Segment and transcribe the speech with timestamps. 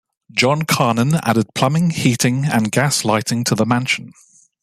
[0.31, 4.13] John Carnan added plumbing, heating, and gas lighting to the mansion.